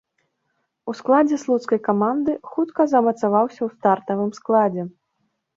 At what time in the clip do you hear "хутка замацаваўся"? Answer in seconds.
2.53-3.57